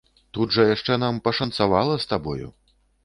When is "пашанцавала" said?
1.27-1.93